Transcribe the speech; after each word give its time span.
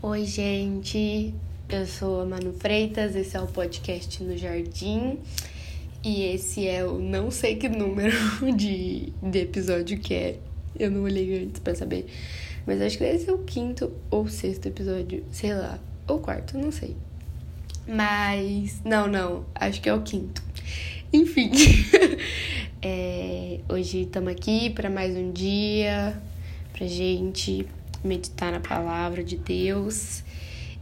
Oi, 0.00 0.24
gente. 0.26 1.34
Eu 1.68 1.84
sou 1.84 2.20
a 2.20 2.24
Manu 2.24 2.52
Freitas, 2.52 3.16
esse 3.16 3.36
é 3.36 3.40
o 3.40 3.48
podcast 3.48 4.22
no 4.22 4.36
Jardim. 4.36 5.18
E 6.04 6.22
esse 6.22 6.68
é 6.68 6.84
o 6.84 7.00
não 7.00 7.32
sei 7.32 7.56
que 7.56 7.68
número 7.68 8.16
de, 8.56 9.12
de 9.20 9.38
episódio 9.40 9.98
que 9.98 10.14
é. 10.14 10.36
Eu 10.78 10.92
não 10.92 11.02
olhei 11.02 11.42
antes 11.42 11.58
pra 11.58 11.74
saber. 11.74 12.06
Mas 12.64 12.80
acho 12.80 12.96
que 12.96 13.02
esse 13.02 13.28
é 13.28 13.32
o 13.32 13.38
quinto 13.38 13.92
ou 14.08 14.28
sexto 14.28 14.66
episódio, 14.66 15.24
sei 15.32 15.52
lá. 15.52 15.80
Ou 16.06 16.20
quarto, 16.20 16.56
não 16.56 16.70
sei. 16.70 16.96
Mas. 17.84 18.80
Não, 18.84 19.08
não. 19.08 19.46
Acho 19.52 19.80
que 19.80 19.88
é 19.88 19.94
o 19.94 20.02
quinto. 20.02 20.40
Enfim. 21.12 21.50
é, 22.80 23.58
hoje 23.68 24.02
estamos 24.02 24.30
aqui 24.30 24.70
para 24.70 24.88
mais 24.88 25.16
um 25.16 25.32
dia 25.32 26.22
pra 26.72 26.86
gente 26.86 27.66
meditar 28.02 28.52
na 28.52 28.60
palavra 28.60 29.22
de 29.22 29.36
Deus. 29.36 30.22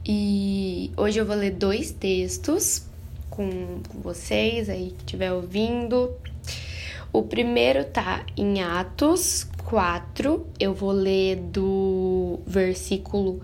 E 0.05 0.93
hoje 0.97 1.19
eu 1.19 1.27
vou 1.27 1.37
ler 1.37 1.51
dois 1.51 1.91
textos 1.91 2.87
com, 3.31 3.81
vocês 4.03 4.69
aí 4.69 4.95
que 4.97 5.05
estiver 5.05 5.33
ouvindo. 5.33 6.15
O 7.13 7.23
primeiro 7.23 7.85
tá 7.85 8.25
em 8.37 8.63
Atos 8.63 9.47
4, 9.65 10.47
eu 10.61 10.75
vou 10.75 10.93
ler 10.93 11.37
do 11.37 12.41
versículo 12.47 13.41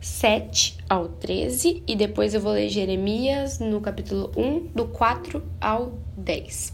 7 0.00 0.78
ao 0.88 1.08
13 1.08 1.82
e 1.86 1.96
depois 1.96 2.32
eu 2.32 2.40
vou 2.40 2.52
ler 2.52 2.68
Jeremias 2.68 3.58
no 3.58 3.80
capítulo 3.80 4.30
1, 4.36 4.68
do 4.74 4.86
4 4.86 5.42
ao 5.60 5.92
10. 6.16 6.72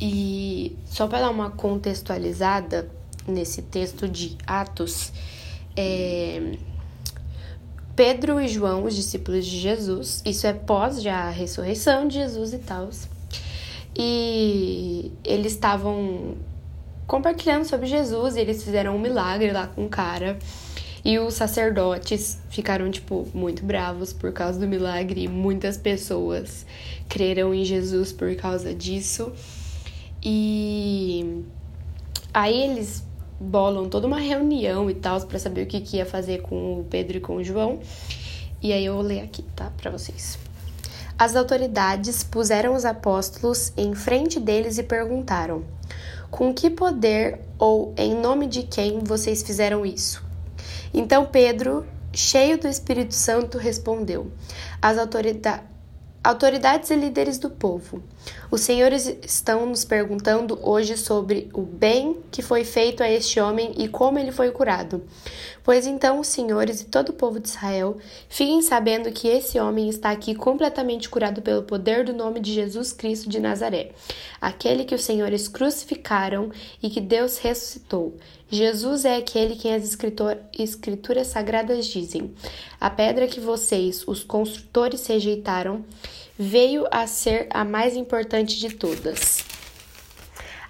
E 0.00 0.76
só 0.86 1.06
para 1.06 1.20
dar 1.20 1.30
uma 1.30 1.50
contextualizada, 1.50 2.90
nesse 3.26 3.62
texto 3.62 4.08
de 4.08 4.36
Atos, 4.46 5.12
é, 5.76 6.56
Pedro 7.96 8.40
e 8.40 8.48
João, 8.48 8.84
os 8.84 8.94
discípulos 8.94 9.46
de 9.46 9.58
Jesus, 9.58 10.22
isso 10.24 10.46
é 10.46 10.52
pós 10.52 11.02
já 11.02 11.24
a 11.24 11.30
ressurreição 11.30 12.08
de 12.08 12.14
Jesus 12.14 12.52
e 12.52 12.58
tal, 12.58 12.90
e 13.96 15.12
eles 15.24 15.52
estavam 15.52 16.36
compartilhando 17.06 17.64
sobre 17.64 17.86
Jesus 17.86 18.36
e 18.36 18.40
eles 18.40 18.62
fizeram 18.62 18.96
um 18.96 18.98
milagre 18.98 19.52
lá 19.52 19.66
com 19.68 19.86
o 19.86 19.88
cara. 19.88 20.38
E 21.04 21.18
os 21.18 21.34
sacerdotes 21.34 22.40
ficaram, 22.48 22.90
tipo, 22.90 23.28
muito 23.34 23.62
bravos 23.62 24.12
por 24.12 24.32
causa 24.32 24.58
do 24.58 24.66
milagre. 24.66 25.24
E 25.24 25.28
muitas 25.28 25.76
pessoas 25.76 26.64
creram 27.10 27.52
em 27.54 27.62
Jesus 27.62 28.10
por 28.10 28.34
causa 28.36 28.74
disso. 28.74 29.30
E 30.22 31.44
aí 32.32 32.58
eles 32.62 33.04
bolam 33.44 33.88
toda 33.88 34.06
uma 34.06 34.18
reunião 34.18 34.90
e 34.90 34.94
tal 34.94 35.20
para 35.22 35.38
saber 35.38 35.62
o 35.62 35.66
que, 35.66 35.80
que 35.80 35.98
ia 35.98 36.06
fazer 36.06 36.42
com 36.42 36.80
o 36.80 36.84
Pedro 36.84 37.18
e 37.18 37.20
com 37.20 37.36
o 37.36 37.44
João. 37.44 37.80
E 38.62 38.72
aí 38.72 38.86
eu 38.86 38.94
vou 38.94 39.02
ler 39.02 39.20
aqui, 39.20 39.42
tá, 39.54 39.70
para 39.76 39.90
vocês. 39.90 40.38
As 41.18 41.36
autoridades 41.36 42.24
puseram 42.24 42.74
os 42.74 42.84
apóstolos 42.84 43.72
em 43.76 43.94
frente 43.94 44.40
deles 44.40 44.78
e 44.78 44.82
perguntaram: 44.82 45.64
Com 46.30 46.52
que 46.52 46.70
poder 46.70 47.40
ou 47.58 47.94
em 47.96 48.14
nome 48.14 48.46
de 48.46 48.62
quem 48.62 48.98
vocês 49.00 49.42
fizeram 49.42 49.86
isso? 49.86 50.24
Então 50.92 51.26
Pedro, 51.26 51.86
cheio 52.12 52.58
do 52.58 52.66
Espírito 52.66 53.14
Santo, 53.14 53.58
respondeu: 53.58 54.32
As 54.82 54.98
autoridades 54.98 55.73
Autoridades 56.24 56.88
e 56.88 56.96
líderes 56.96 57.36
do 57.36 57.50
povo, 57.50 58.02
os 58.50 58.62
senhores 58.62 59.14
estão 59.22 59.66
nos 59.66 59.84
perguntando 59.84 60.58
hoje 60.62 60.96
sobre 60.96 61.50
o 61.52 61.60
bem 61.60 62.16
que 62.30 62.40
foi 62.40 62.64
feito 62.64 63.02
a 63.02 63.10
este 63.10 63.38
homem 63.38 63.74
e 63.76 63.88
como 63.88 64.18
ele 64.18 64.32
foi 64.32 64.50
curado. 64.50 65.04
Pois 65.62 65.86
então, 65.86 66.20
os 66.20 66.28
senhores 66.28 66.80
e 66.80 66.86
todo 66.86 67.10
o 67.10 67.12
povo 67.12 67.38
de 67.38 67.48
Israel 67.48 67.98
fiquem 68.26 68.62
sabendo 68.62 69.12
que 69.12 69.28
esse 69.28 69.58
homem 69.58 69.90
está 69.90 70.10
aqui 70.10 70.34
completamente 70.34 71.10
curado 71.10 71.42
pelo 71.42 71.62
poder 71.62 72.04
do 72.04 72.14
nome 72.14 72.40
de 72.40 72.54
Jesus 72.54 72.90
Cristo 72.90 73.28
de 73.28 73.38
Nazaré, 73.38 73.92
aquele 74.40 74.84
que 74.84 74.94
os 74.94 75.04
senhores 75.04 75.46
crucificaram 75.46 76.50
e 76.82 76.88
que 76.88 77.02
Deus 77.02 77.36
ressuscitou. 77.36 78.14
Jesus 78.50 79.04
é 79.04 79.16
aquele 79.16 79.56
que 79.56 79.68
as 79.68 79.96
escrituras 80.56 81.26
sagradas 81.26 81.86
dizem: 81.86 82.32
A 82.80 82.88
pedra 82.88 83.26
que 83.26 83.40
vocês, 83.40 84.06
os 84.06 84.22
construtores, 84.22 85.06
rejeitaram, 85.06 85.84
veio 86.38 86.86
a 86.90 87.06
ser 87.06 87.46
a 87.50 87.64
mais 87.64 87.96
importante 87.96 88.58
de 88.58 88.74
todas. 88.74 89.44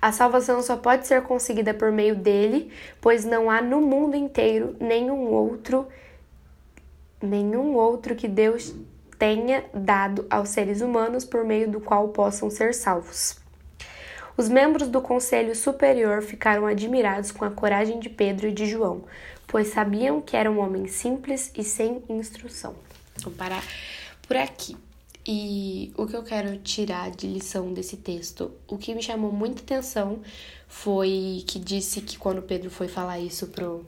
A 0.00 0.12
salvação 0.12 0.62
só 0.62 0.76
pode 0.76 1.06
ser 1.06 1.22
conseguida 1.22 1.72
por 1.72 1.90
meio 1.90 2.14
dele, 2.14 2.70
pois 3.00 3.24
não 3.24 3.50
há 3.50 3.62
no 3.62 3.80
mundo 3.80 4.16
inteiro 4.16 4.76
nenhum 4.78 5.26
outro 5.32 5.88
nenhum 7.22 7.74
outro 7.74 8.14
que 8.14 8.28
Deus 8.28 8.74
tenha 9.18 9.64
dado 9.72 10.26
aos 10.28 10.50
seres 10.50 10.80
humanos 10.80 11.24
por 11.24 11.44
meio 11.44 11.70
do 11.70 11.80
qual 11.80 12.08
possam 12.08 12.50
ser 12.50 12.74
salvos. 12.74 13.36
Os 14.36 14.48
membros 14.48 14.88
do 14.88 15.00
Conselho 15.00 15.54
Superior 15.54 16.20
ficaram 16.20 16.66
admirados 16.66 17.30
com 17.30 17.44
a 17.44 17.50
coragem 17.50 18.00
de 18.00 18.10
Pedro 18.10 18.48
e 18.48 18.52
de 18.52 18.66
João, 18.66 19.04
pois 19.46 19.68
sabiam 19.68 20.20
que 20.20 20.36
eram 20.36 20.58
homens 20.58 20.92
simples 20.92 21.52
e 21.56 21.62
sem 21.62 22.02
instrução. 22.08 22.74
Vou 23.22 23.32
parar 23.32 23.62
por 24.26 24.36
aqui. 24.36 24.76
E 25.26 25.90
o 25.96 26.06
que 26.06 26.14
eu 26.14 26.22
quero 26.22 26.58
tirar 26.58 27.10
de 27.10 27.26
lição 27.26 27.72
desse 27.72 27.96
texto, 27.96 28.50
o 28.68 28.76
que 28.76 28.94
me 28.94 29.02
chamou 29.02 29.32
muita 29.32 29.62
atenção 29.62 30.20
foi 30.68 31.42
que 31.46 31.58
disse 31.58 32.02
que 32.02 32.18
quando 32.18 32.42
Pedro 32.42 32.70
foi 32.70 32.88
falar 32.88 33.18
isso 33.18 33.46
pro 33.46 33.86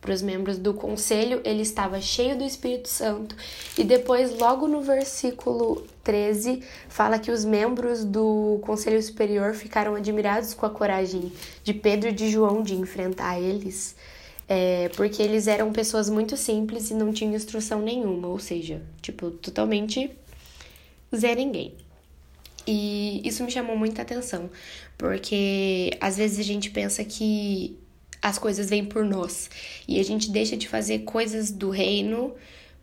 para 0.00 0.12
os 0.12 0.22
membros 0.22 0.58
do 0.58 0.72
conselho, 0.72 1.40
ele 1.44 1.62
estava 1.62 2.00
cheio 2.00 2.38
do 2.38 2.44
Espírito 2.44 2.88
Santo. 2.88 3.36
E 3.76 3.82
depois, 3.82 4.38
logo 4.38 4.68
no 4.68 4.80
versículo 4.80 5.84
13, 6.04 6.62
fala 6.88 7.18
que 7.18 7.30
os 7.30 7.44
membros 7.44 8.04
do 8.04 8.60
conselho 8.62 9.02
superior 9.02 9.54
ficaram 9.54 9.96
admirados 9.96 10.54
com 10.54 10.64
a 10.64 10.70
coragem 10.70 11.32
de 11.64 11.74
Pedro 11.74 12.10
e 12.10 12.12
de 12.12 12.30
João 12.30 12.62
de 12.62 12.76
enfrentar 12.76 13.40
eles, 13.40 13.96
é, 14.48 14.88
porque 14.90 15.20
eles 15.20 15.48
eram 15.48 15.72
pessoas 15.72 16.08
muito 16.08 16.36
simples 16.36 16.90
e 16.90 16.94
não 16.94 17.12
tinham 17.12 17.34
instrução 17.34 17.82
nenhuma, 17.82 18.28
ou 18.28 18.38
seja, 18.38 18.80
tipo, 19.02 19.32
totalmente 19.32 20.10
zé 21.14 21.34
ninguém. 21.34 21.74
E 22.66 23.22
isso 23.26 23.42
me 23.44 23.50
chamou 23.50 23.76
muita 23.76 24.02
atenção, 24.02 24.50
porque 24.96 25.90
às 26.00 26.16
vezes 26.16 26.38
a 26.38 26.42
gente 26.42 26.70
pensa 26.70 27.02
que 27.04 27.78
as 28.20 28.38
coisas 28.38 28.68
vêm 28.68 28.84
por 28.84 29.04
nós. 29.04 29.48
E 29.86 29.98
a 29.98 30.02
gente 30.02 30.30
deixa 30.30 30.56
de 30.56 30.68
fazer 30.68 31.00
coisas 31.00 31.50
do 31.50 31.70
reino 31.70 32.34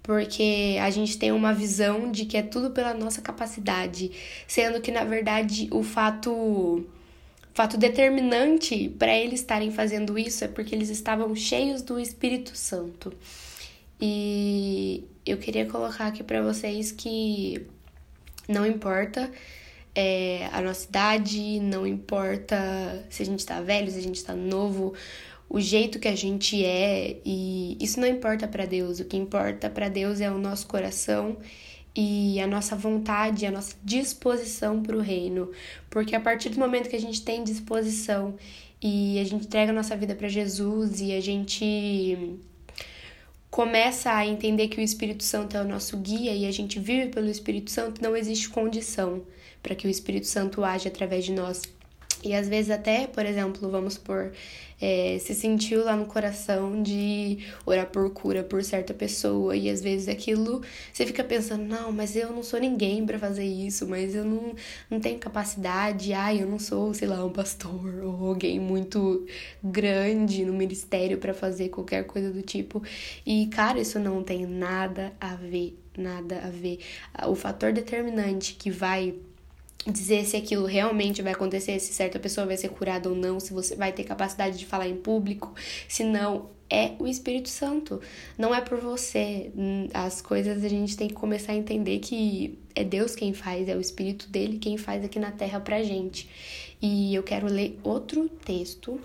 porque 0.06 0.78
a 0.80 0.90
gente 0.92 1.18
tem 1.18 1.32
uma 1.32 1.52
visão 1.52 2.12
de 2.12 2.26
que 2.26 2.38
é 2.38 2.44
tudo 2.44 2.70
pela 2.70 2.94
nossa 2.94 3.22
capacidade, 3.22 4.12
sendo 4.48 4.80
que 4.80 4.92
na 4.92 5.04
verdade 5.04 5.68
o 5.72 5.82
fato 5.82 6.86
fato 7.56 7.76
determinante 7.76 8.90
para 9.00 9.18
eles 9.18 9.40
estarem 9.40 9.72
fazendo 9.72 10.20
isso 10.20 10.44
é 10.44 10.48
porque 10.48 10.76
eles 10.76 10.90
estavam 10.90 11.34
cheios 11.36 11.82
do 11.82 12.00
Espírito 12.00 12.56
Santo. 12.56 13.12
E 14.00 15.06
eu 15.26 15.38
queria 15.38 15.66
colocar 15.66 16.08
aqui 16.08 16.24
para 16.24 16.42
vocês 16.42 16.92
que 16.92 17.66
não 18.48 18.66
importa 18.66 19.32
é, 19.96 20.50
a 20.52 20.62
nossa 20.62 20.88
idade, 20.88 21.60
não 21.60 21.88
importa 21.88 23.06
se 23.10 23.24
a 23.24 23.26
gente 23.26 23.46
tá 23.46 23.62
velho, 23.62 23.90
se 23.90 23.98
a 23.98 24.02
gente 24.02 24.24
tá 24.24 24.36
novo, 24.36 24.94
o 25.50 25.60
jeito 25.60 26.00
que 26.00 26.08
a 26.08 26.16
gente 26.16 26.64
é, 26.66 27.18
e 27.26 27.78
isso 27.80 28.00
não 28.00 28.08
importa 28.08 28.48
para 28.48 28.66
Deus. 28.66 29.00
O 29.00 29.06
que 29.06 29.16
importa 29.16 29.70
para 29.70 29.90
Deus 29.90 30.20
é 30.20 30.30
o 30.30 30.38
nosso 30.38 30.68
coração 30.68 31.38
e 31.96 32.40
a 32.42 32.48
nossa 32.48 32.76
vontade, 32.76 33.46
a 33.46 33.52
nossa 33.52 33.76
disposição 33.84 34.84
para 34.84 34.98
o 34.98 35.02
reino. 35.02 35.52
Porque 35.90 36.16
a 36.16 36.20
partir 36.20 36.50
do 36.50 36.60
momento 36.60 36.90
que 36.90 36.96
a 36.96 37.02
gente 37.02 37.22
tem 37.24 37.44
disposição 37.44 38.36
e 38.82 39.20
a 39.20 39.24
gente 39.24 39.46
entrega 39.46 39.72
a 39.72 39.76
nossa 39.76 39.96
vida 39.96 40.14
para 40.14 40.28
Jesus 40.28 41.00
e 41.00 41.14
a 41.14 41.22
gente 41.22 42.38
começa 43.56 44.12
a 44.12 44.28
entender 44.28 44.68
que 44.68 44.82
o 44.82 44.84
Espírito 44.84 45.24
Santo 45.24 45.56
é 45.56 45.62
o 45.62 45.66
nosso 45.66 45.96
guia 45.96 46.34
e 46.34 46.46
a 46.46 46.52
gente 46.52 46.78
vive 46.78 47.08
pelo 47.08 47.30
Espírito 47.30 47.72
Santo, 47.72 48.04
não 48.04 48.14
existe 48.14 48.50
condição 48.50 49.24
para 49.64 49.74
que 49.74 49.88
o 49.88 49.90
Espírito 49.90 50.28
Santo 50.28 50.62
age 50.62 50.90
através 50.90 51.24
de 51.24 51.32
nós. 51.32 51.62
E 52.24 52.34
às 52.34 52.48
vezes 52.48 52.72
até, 52.72 53.08
por 53.08 53.26
exemplo, 53.26 53.70
vamos 53.70 53.98
por 53.98 54.32
é, 54.82 55.18
se 55.20 55.34
sentiu 55.34 55.84
lá 55.84 55.96
no 55.96 56.06
coração 56.06 56.82
de 56.82 57.40
orar 57.66 57.88
por 57.88 58.10
cura 58.12 58.44
por 58.44 58.64
certa 58.64 58.94
pessoa 58.94 59.56
e 59.56 59.70
às 59.70 59.82
vezes 59.82 60.08
aquilo 60.08 60.62
você 60.92 61.06
fica 61.06 61.24
pensando, 61.24 61.64
não, 61.64 61.92
mas 61.92 62.16
eu 62.16 62.32
não 62.32 62.44
sou 62.44 62.60
ninguém 62.60 63.06
para 63.06 63.18
fazer 63.18 63.46
isso, 63.46 63.88
mas 63.88 64.14
eu 64.14 64.26
não, 64.26 64.54
não 64.90 65.00
tenho 65.00 65.18
capacidade, 65.20 66.14
ai, 66.14 66.42
eu 66.42 66.48
não 66.48 66.60
sou, 66.60 66.94
sei 66.94 67.08
lá, 67.08 67.24
um 67.24 67.32
pastor 67.32 67.96
ou 68.04 68.28
alguém 68.28 68.60
muito 68.60 69.26
grande 69.64 70.44
no 70.46 70.54
ministério 70.54 71.18
para 71.18 71.34
fazer 71.34 71.70
qualquer 71.70 72.06
coisa 72.06 72.32
do 72.32 72.42
tipo. 72.42 72.84
E 73.26 73.48
cara, 73.48 73.80
isso 73.80 74.00
não 74.00 74.24
tem 74.24 74.46
nada 74.46 75.14
a 75.20 75.36
ver, 75.36 75.78
nada 75.98 76.40
a 76.46 76.50
ver. 76.50 76.80
O 77.28 77.36
fator 77.36 77.72
determinante 77.72 78.56
que 78.56 78.70
vai 78.70 79.16
dizer 79.86 80.26
se 80.26 80.36
aquilo 80.36 80.66
realmente 80.66 81.22
vai 81.22 81.34
acontecer, 81.34 81.80
se 81.80 81.94
certa 81.94 82.20
pessoa 82.20 82.48
vai 82.48 82.58
ser 82.58 82.70
curada 82.70 83.10
ou 83.10 83.16
não, 83.16 83.40
se 83.40 83.54
você 83.54 83.76
vai 83.76 83.92
ter 83.92 84.04
capacidade 84.04 84.58
de 84.58 84.66
falar 84.66 84.88
em 84.88 84.96
público, 84.96 85.54
se 85.88 86.04
não, 86.04 86.50
é 86.70 86.94
o 87.00 87.08
Espírito 87.08 87.50
Santo. 87.50 88.02
Não 88.38 88.54
é 88.54 88.62
por 88.62 88.80
você. 88.80 89.52
As 89.94 90.22
coisas 90.22 90.64
a 90.64 90.68
gente 90.68 90.98
tem 90.98 91.08
que 91.08 91.14
começar 91.14 91.52
a 91.52 91.56
entender 91.56 92.00
que 92.00 92.58
é 92.74 92.84
Deus 92.84 93.16
quem 93.16 93.34
faz, 93.34 93.68
é 93.70 93.76
o 93.76 93.82
Espírito 93.82 94.28
dele 94.30 94.58
quem 94.58 94.78
faz 94.78 95.04
aqui 95.04 95.20
na 95.20 95.32
terra 95.32 95.60
pra 95.60 95.84
gente. 95.84 96.30
E 96.82 97.14
eu 97.16 97.24
quero 97.24 97.48
ler 97.48 97.80
outro 97.84 98.28
texto 98.30 99.00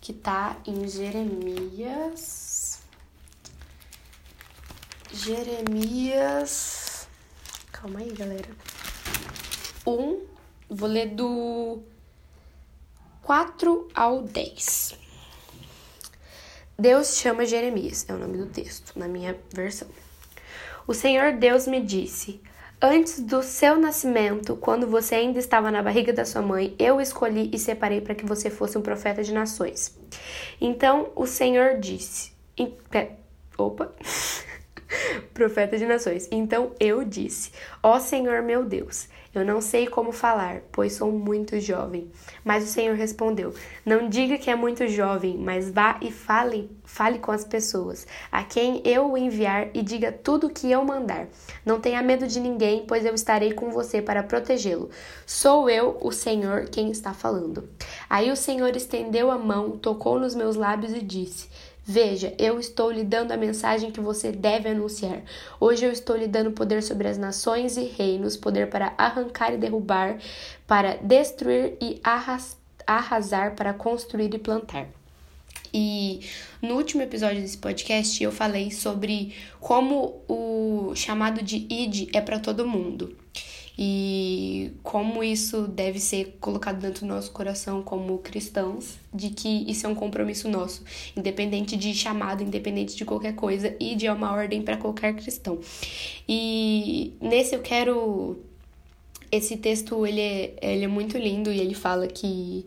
que 0.00 0.12
tá 0.12 0.56
em 0.66 0.86
Jeremias. 0.88 2.80
Jeremias. 5.12 7.08
Calma 7.72 8.00
aí, 8.00 8.12
galera. 8.12 8.75
Um, 9.86 10.20
vou 10.68 10.88
ler 10.88 11.10
do 11.10 11.80
4 13.22 13.88
ao 13.94 14.22
10. 14.22 14.98
Deus 16.76 17.16
chama 17.16 17.46
Jeremias, 17.46 18.04
é 18.08 18.12
o 18.12 18.18
nome 18.18 18.36
do 18.36 18.46
texto, 18.46 18.98
na 18.98 19.06
minha 19.06 19.38
versão. 19.54 19.88
O 20.88 20.92
Senhor 20.92 21.34
Deus 21.34 21.68
me 21.68 21.80
disse: 21.80 22.40
Antes 22.82 23.20
do 23.20 23.44
seu 23.44 23.78
nascimento, 23.78 24.56
quando 24.56 24.88
você 24.88 25.14
ainda 25.14 25.38
estava 25.38 25.70
na 25.70 25.82
barriga 25.82 26.12
da 26.12 26.24
sua 26.24 26.42
mãe, 26.42 26.74
eu 26.78 27.00
escolhi 27.00 27.48
e 27.52 27.58
separei 27.58 28.00
para 28.00 28.14
que 28.14 28.26
você 28.26 28.50
fosse 28.50 28.76
um 28.76 28.82
profeta 28.82 29.22
de 29.22 29.32
nações. 29.32 29.96
Então 30.60 31.12
o 31.14 31.26
Senhor 31.26 31.78
disse: 31.78 32.32
Opa! 33.56 33.94
profeta 35.32 35.78
de 35.78 35.86
nações. 35.86 36.28
Então 36.30 36.72
eu 36.78 37.04
disse: 37.04 37.52
Ó 37.82 37.98
Senhor 37.98 38.42
meu 38.42 38.64
Deus, 38.64 39.08
eu 39.38 39.44
não 39.44 39.60
sei 39.60 39.86
como 39.86 40.12
falar, 40.12 40.62
pois 40.72 40.94
sou 40.94 41.12
muito 41.12 41.60
jovem. 41.60 42.10
Mas 42.44 42.64
o 42.64 42.66
Senhor 42.66 42.96
respondeu: 42.96 43.54
Não 43.84 44.08
diga 44.08 44.38
que 44.38 44.50
é 44.50 44.56
muito 44.56 44.86
jovem, 44.88 45.36
mas 45.36 45.70
vá 45.70 45.98
e 46.00 46.10
fale, 46.10 46.70
fale 46.84 47.18
com 47.18 47.30
as 47.30 47.44
pessoas, 47.44 48.06
a 48.32 48.42
quem 48.42 48.80
eu 48.84 49.12
o 49.12 49.18
enviar, 49.18 49.68
e 49.74 49.82
diga 49.82 50.10
tudo 50.10 50.46
o 50.46 50.50
que 50.50 50.70
eu 50.70 50.84
mandar. 50.84 51.28
Não 51.64 51.80
tenha 51.80 52.02
medo 52.02 52.26
de 52.26 52.40
ninguém, 52.40 52.84
pois 52.86 53.04
eu 53.04 53.14
estarei 53.14 53.52
com 53.52 53.70
você 53.70 54.00
para 54.00 54.22
protegê-lo. 54.22 54.90
Sou 55.26 55.68
eu, 55.68 55.98
o 56.00 56.12
Senhor, 56.12 56.68
quem 56.70 56.90
está 56.90 57.12
falando. 57.12 57.68
Aí 58.08 58.30
o 58.30 58.36
Senhor 58.36 58.74
estendeu 58.74 59.30
a 59.30 59.38
mão, 59.38 59.72
tocou 59.72 60.18
nos 60.18 60.34
meus 60.34 60.56
lábios 60.56 60.92
e 60.92 61.00
disse: 61.02 61.48
Veja, 61.88 62.34
eu 62.36 62.58
estou 62.58 62.90
lhe 62.90 63.04
dando 63.04 63.30
a 63.30 63.36
mensagem 63.36 63.92
que 63.92 64.00
você 64.00 64.32
deve 64.32 64.68
anunciar. 64.68 65.22
Hoje 65.60 65.86
eu 65.86 65.92
estou 65.92 66.16
lhe 66.16 66.26
dando 66.26 66.50
poder 66.50 66.82
sobre 66.82 67.06
as 67.06 67.16
nações 67.16 67.76
e 67.76 67.84
reinos, 67.84 68.36
poder 68.36 68.68
para 68.68 68.92
arrancar 68.98 69.54
e 69.54 69.56
derrubar, 69.56 70.18
para 70.66 70.96
destruir 70.96 71.76
e 71.80 72.00
arrasar, 72.84 73.54
para 73.54 73.72
construir 73.72 74.34
e 74.34 74.38
plantar. 74.38 74.88
E 75.72 76.28
no 76.60 76.74
último 76.74 77.02
episódio 77.02 77.40
desse 77.40 77.58
podcast 77.58 78.20
eu 78.20 78.32
falei 78.32 78.72
sobre 78.72 79.32
como 79.60 80.20
o 80.28 80.92
chamado 80.96 81.40
de 81.40 81.68
id 81.70 82.08
é 82.12 82.20
para 82.20 82.40
todo 82.40 82.66
mundo 82.66 83.16
e 83.78 84.72
como 84.82 85.22
isso 85.22 85.68
deve 85.68 86.00
ser 86.00 86.38
colocado 86.40 86.80
dentro 86.80 87.06
do 87.06 87.06
nosso 87.06 87.30
coração 87.30 87.82
como 87.82 88.18
cristãos, 88.18 88.98
de 89.12 89.30
que 89.30 89.70
isso 89.70 89.86
é 89.86 89.88
um 89.88 89.94
compromisso 89.94 90.48
nosso, 90.48 90.82
independente 91.14 91.76
de 91.76 91.92
chamado, 91.94 92.42
independente 92.42 92.96
de 92.96 93.04
qualquer 93.04 93.34
coisa, 93.34 93.76
e 93.78 93.94
de 93.94 94.08
uma 94.08 94.32
ordem 94.32 94.62
para 94.62 94.78
qualquer 94.78 95.14
cristão. 95.14 95.58
E 96.28 97.14
nesse 97.20 97.54
eu 97.54 97.60
quero. 97.60 98.40
Esse 99.30 99.56
texto 99.56 100.06
ele 100.06 100.20
é, 100.20 100.54
ele 100.62 100.84
é 100.84 100.88
muito 100.88 101.18
lindo 101.18 101.52
e 101.52 101.58
ele 101.60 101.74
fala 101.74 102.06
que 102.06 102.64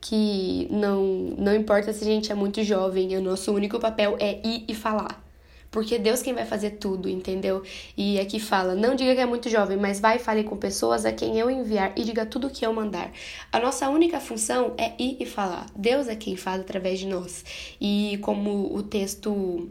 que 0.00 0.68
não, 0.70 1.04
não 1.36 1.54
importa 1.54 1.92
se 1.92 2.04
a 2.04 2.06
gente 2.06 2.30
é 2.30 2.34
muito 2.34 2.62
jovem, 2.62 3.16
o 3.16 3.20
nosso 3.20 3.52
único 3.52 3.80
papel 3.80 4.16
é 4.20 4.40
ir 4.46 4.64
e 4.68 4.74
falar. 4.74 5.27
Porque 5.70 5.96
é 5.96 5.98
Deus 5.98 6.22
quem 6.22 6.32
vai 6.32 6.46
fazer 6.46 6.72
tudo, 6.72 7.08
entendeu? 7.08 7.62
E 7.96 8.18
aqui 8.18 8.40
fala: 8.40 8.74
não 8.74 8.94
diga 8.94 9.14
que 9.14 9.20
é 9.20 9.26
muito 9.26 9.48
jovem, 9.48 9.76
mas 9.76 10.00
vai 10.00 10.16
e 10.16 10.18
fale 10.18 10.44
com 10.44 10.56
pessoas 10.56 11.04
a 11.04 11.12
quem 11.12 11.38
eu 11.38 11.50
enviar 11.50 11.92
e 11.96 12.04
diga 12.04 12.24
tudo 12.24 12.46
o 12.46 12.50
que 12.50 12.64
eu 12.64 12.72
mandar. 12.72 13.12
A 13.52 13.60
nossa 13.60 13.88
única 13.88 14.20
função 14.20 14.74
é 14.78 14.92
ir 14.98 15.16
e 15.20 15.26
falar. 15.26 15.66
Deus 15.76 16.08
é 16.08 16.16
quem 16.16 16.36
faz 16.36 16.60
através 16.60 16.98
de 16.98 17.06
nós. 17.06 17.44
E 17.80 18.18
como 18.22 18.74
o 18.74 18.82
texto 18.82 19.70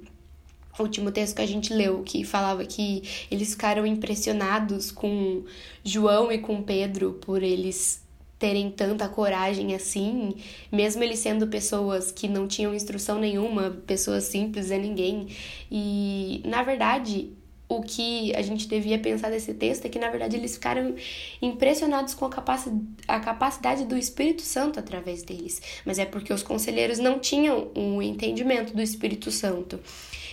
o 0.79 0.83
último 0.83 1.11
texto 1.11 1.38
que 1.38 1.41
a 1.41 1.47
gente 1.47 1.73
leu, 1.73 2.03
que 2.03 2.23
falava 2.23 2.63
que 2.63 3.01
eles 3.31 3.51
ficaram 3.51 3.85
impressionados 3.85 4.91
com 4.91 5.43
João 5.83 6.31
e 6.31 6.38
com 6.38 6.61
Pedro 6.61 7.13
por 7.13 7.41
eles 7.41 8.05
terem 8.39 8.69
tanta 8.69 9.07
coragem 9.10 9.74
assim, 9.74 10.36
mesmo 10.72 11.04
eles 11.04 11.19
sendo 11.19 11.48
pessoas 11.48 12.12
que 12.12 12.28
não 12.28 12.48
tinham 12.48 12.74
instrução 12.74 13.19
nenhuma, 13.19 13.72
pessoas 13.86 14.25
simples, 14.25 14.69
é 14.69 14.78
ninguém. 14.78 15.28
E, 15.72 16.42
na 16.45 16.62
verdade, 16.62 17.34
o 17.69 17.81
que 17.81 18.34
a 18.36 18.42
gente 18.42 18.68
devia 18.68 18.98
pensar 18.98 19.30
desse 19.30 19.54
texto 19.54 19.86
é 19.86 19.89
que, 19.89 20.00
na 20.00 20.10
verdade, 20.10 20.38
eles 20.38 20.54
ficaram 20.54 20.95
impressionados 21.42 22.13
com 22.13 22.25
a, 22.25 22.30
capaci 22.30 22.72
a 23.07 23.19
capacidade 23.19 23.86
do 23.86 23.98
Espírito 23.98 24.42
Santo 24.42 24.80
através 24.80 25.24
deles. 25.24 25.62
Mas 25.86 26.00
é 26.00 26.06
porque 26.06 26.31
os 26.31 26.44
conselheiros 26.44 26.98
não 27.00 27.19
tinham 27.19 27.72
o 27.75 27.80
um 27.80 28.01
entendimento 28.01 28.74
do 28.74 28.81
Espírito 28.81 29.31
Santo. 29.31 29.80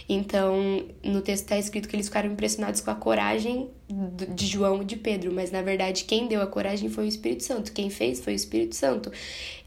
Então, 0.09 0.87
no 1.03 1.23
texto 1.23 1.45
está 1.45 1.59
escrito 1.59 1.89
que 1.89 1.97
eles 1.97 2.07
ficaram 2.07 2.31
impressionados 2.31 2.81
com 2.81 2.91
a 2.91 2.95
coragem 2.95 3.71
de 4.35 4.47
João 4.47 4.83
e 4.83 4.85
de 4.85 4.97
Pedro, 4.97 5.33
mas 5.33 5.51
na 5.51 5.63
verdade 5.63 6.05
quem 6.05 6.27
deu 6.27 6.43
a 6.43 6.47
coragem 6.47 6.91
foi 6.91 7.05
o 7.05 7.09
Espírito 7.09 7.43
Santo, 7.43 7.73
quem 7.73 7.89
fez 7.89 8.21
foi 8.21 8.35
o 8.35 8.37
Espírito 8.37 8.75
Santo. 8.75 9.11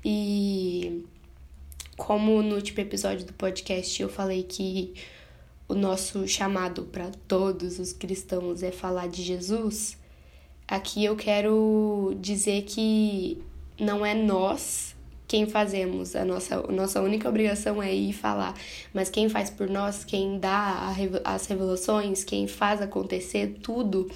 E 0.05 1.03
como 1.95 2.43
no 2.43 2.55
último 2.55 2.79
episódio 2.79 3.25
do 3.25 3.33
podcast 3.33 3.99
eu 3.99 4.09
falei 4.09 4.43
que 4.43 4.93
o 5.67 5.73
nosso 5.73 6.27
chamado 6.27 6.83
para 6.83 7.09
todos 7.27 7.79
os 7.79 7.91
cristãos 7.91 8.61
é 8.61 8.71
falar 8.71 9.07
de 9.07 9.23
Jesus, 9.23 9.97
aqui 10.67 11.03
eu 11.03 11.15
quero 11.15 12.15
dizer 12.21 12.61
que 12.63 13.41
não 13.79 14.05
é 14.05 14.13
nós 14.13 14.95
quem 15.27 15.45
fazemos. 15.45 16.15
A 16.15 16.23
nossa, 16.23 16.55
a 16.55 16.71
nossa 16.71 17.01
única 17.01 17.27
obrigação 17.27 17.81
é 17.83 17.93
ir 17.93 18.13
falar. 18.13 18.55
Mas 18.93 19.09
quem 19.09 19.27
faz 19.29 19.49
por 19.49 19.69
nós, 19.69 20.03
quem 20.05 20.39
dá 20.39 20.95
as 21.23 21.45
revelações, 21.47 22.23
quem 22.23 22.47
faz 22.47 22.81
acontecer 22.81 23.57
tudo, 23.61 24.09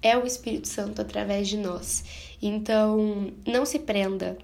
é 0.00 0.16
o 0.16 0.26
Espírito 0.26 0.68
Santo 0.68 1.02
através 1.02 1.48
de 1.48 1.56
nós. 1.56 2.04
Então, 2.40 3.32
não 3.46 3.66
se 3.66 3.78
prenda 3.78 4.38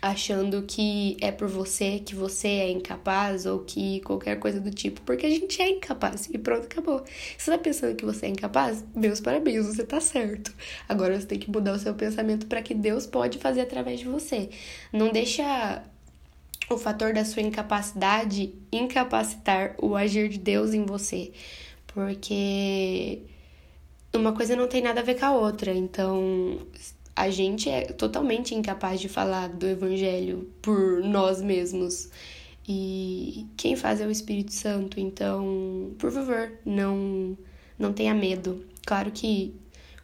achando 0.00 0.62
que 0.62 1.16
é 1.20 1.32
por 1.32 1.48
você 1.48 1.98
que 1.98 2.14
você 2.14 2.48
é 2.48 2.70
incapaz 2.70 3.46
ou 3.46 3.60
que 3.60 4.00
qualquer 4.00 4.38
coisa 4.38 4.60
do 4.60 4.70
tipo, 4.70 5.00
porque 5.02 5.26
a 5.26 5.30
gente 5.30 5.60
é 5.60 5.70
incapaz 5.70 6.28
e 6.32 6.38
pronto, 6.38 6.66
acabou. 6.66 7.04
Você 7.36 7.50
tá 7.50 7.58
pensando 7.58 7.96
que 7.96 8.04
você 8.04 8.26
é 8.26 8.28
incapaz? 8.28 8.84
Meus 8.94 9.20
parabéns, 9.20 9.66
você 9.66 9.84
tá 9.84 10.00
certo. 10.00 10.52
Agora 10.88 11.18
você 11.18 11.26
tem 11.26 11.38
que 11.38 11.50
mudar 11.50 11.72
o 11.72 11.78
seu 11.78 11.94
pensamento 11.94 12.46
para 12.46 12.62
que 12.62 12.74
Deus 12.74 13.06
pode 13.06 13.38
fazer 13.38 13.62
através 13.62 14.00
de 14.00 14.06
você. 14.06 14.50
Não 14.92 15.10
deixa 15.10 15.82
o 16.68 16.76
fator 16.76 17.12
da 17.12 17.24
sua 17.24 17.42
incapacidade 17.42 18.52
incapacitar 18.72 19.74
o 19.78 19.94
agir 19.94 20.28
de 20.28 20.38
Deus 20.38 20.74
em 20.74 20.84
você, 20.84 21.32
porque 21.86 23.20
uma 24.14 24.32
coisa 24.32 24.56
não 24.56 24.66
tem 24.66 24.82
nada 24.82 25.00
a 25.00 25.04
ver 25.04 25.18
com 25.18 25.26
a 25.26 25.32
outra. 25.32 25.72
Então, 25.72 26.58
a 27.16 27.30
gente 27.30 27.70
é 27.70 27.86
totalmente 27.86 28.54
incapaz 28.54 29.00
de 29.00 29.08
falar 29.08 29.48
do 29.48 29.66
evangelho 29.66 30.52
por 30.60 31.02
nós 31.02 31.40
mesmos. 31.40 32.10
E 32.68 33.46
quem 33.56 33.74
faz 33.74 34.00
é 34.00 34.06
o 34.06 34.10
Espírito 34.10 34.52
Santo, 34.52 35.00
então, 35.00 35.94
por 35.98 36.12
favor, 36.12 36.52
não 36.64 37.36
não 37.78 37.92
tenha 37.92 38.14
medo. 38.14 38.64
Claro 38.86 39.10
que 39.10 39.54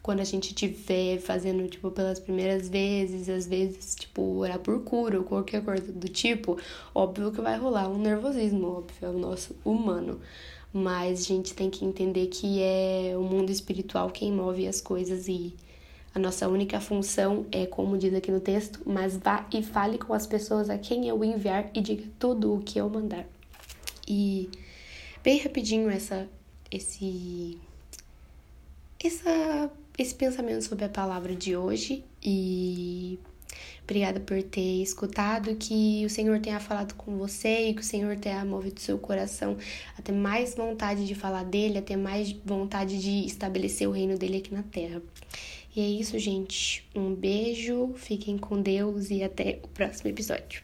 quando 0.02 0.20
a 0.20 0.24
gente 0.24 0.48
estiver 0.48 1.18
fazendo, 1.18 1.68
tipo, 1.68 1.90
pelas 1.90 2.18
primeiras 2.18 2.68
vezes, 2.68 3.28
às 3.28 3.46
vezes, 3.46 3.94
tipo, 3.94 4.22
orar 4.38 4.58
por 4.58 4.82
cura 4.82 5.18
ou 5.18 5.24
qualquer 5.24 5.64
coisa 5.64 5.92
do 5.92 6.08
tipo, 6.08 6.58
óbvio 6.94 7.30
que 7.32 7.40
vai 7.40 7.58
rolar 7.58 7.88
um 7.88 7.98
nervosismo, 7.98 8.78
óbvio, 8.78 8.96
é 9.06 9.08
o 9.08 9.18
nosso 9.18 9.54
humano. 9.64 10.20
Mas 10.72 11.20
a 11.20 11.24
gente 11.24 11.54
tem 11.54 11.70
que 11.70 11.84
entender 11.84 12.26
que 12.28 12.60
é 12.62 13.14
o 13.16 13.22
mundo 13.22 13.50
espiritual 13.50 14.10
quem 14.10 14.32
move 14.32 14.66
as 14.66 14.80
coisas 14.80 15.28
e 15.28 15.54
a 16.14 16.18
nossa 16.18 16.48
única 16.48 16.80
função 16.80 17.46
é, 17.50 17.66
como 17.66 17.96
diz 17.96 18.12
aqui 18.14 18.30
no 18.30 18.40
texto, 18.40 18.80
mas 18.84 19.16
vá 19.16 19.46
e 19.52 19.62
fale 19.62 19.98
com 19.98 20.12
as 20.12 20.26
pessoas 20.26 20.68
a 20.68 20.76
quem 20.76 21.08
eu 21.08 21.22
enviar 21.24 21.70
e 21.74 21.80
diga 21.80 22.04
tudo 22.18 22.54
o 22.54 22.60
que 22.60 22.78
eu 22.78 22.88
mandar. 22.88 23.26
E 24.06 24.50
bem 25.22 25.38
rapidinho 25.38 25.88
essa 25.88 26.28
esse 26.70 27.58
essa 29.02 29.70
esse 29.96 30.14
pensamento 30.14 30.62
sobre 30.62 30.84
a 30.84 30.88
palavra 30.88 31.34
de 31.34 31.56
hoje 31.56 32.04
e 32.22 33.18
obrigada 33.84 34.20
por 34.20 34.42
ter 34.42 34.82
escutado, 34.82 35.54
que 35.56 36.04
o 36.06 36.10
Senhor 36.10 36.40
tenha 36.40 36.58
falado 36.60 36.94
com 36.94 37.16
você 37.18 37.68
e 37.68 37.74
que 37.74 37.82
o 37.82 37.84
Senhor 37.84 38.16
tenha 38.16 38.44
movido 38.44 38.80
seu 38.80 38.98
coração 38.98 39.56
a 39.98 40.02
ter 40.02 40.12
mais 40.12 40.54
vontade 40.54 41.06
de 41.06 41.14
falar 41.14 41.44
dele, 41.44 41.78
a 41.78 41.82
ter 41.82 41.96
mais 41.96 42.32
vontade 42.44 43.00
de 43.00 43.26
estabelecer 43.26 43.88
o 43.88 43.92
reino 43.92 44.16
dele 44.16 44.38
aqui 44.38 44.54
na 44.54 44.62
terra. 44.62 45.02
E 45.74 45.80
é 45.80 45.88
isso, 45.88 46.18
gente. 46.18 46.84
Um 46.94 47.14
beijo, 47.14 47.94
fiquem 47.96 48.36
com 48.36 48.60
Deus 48.60 49.10
e 49.10 49.22
até 49.22 49.58
o 49.62 49.68
próximo 49.68 50.10
episódio. 50.10 50.62